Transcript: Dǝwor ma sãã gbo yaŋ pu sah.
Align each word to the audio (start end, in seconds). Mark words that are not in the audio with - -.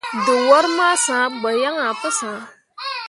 Dǝwor 0.25 0.65
ma 0.77 0.87
sãã 1.03 1.25
gbo 1.39 1.49
yaŋ 1.61 1.75
pu 1.99 2.09
sah. 2.17 2.41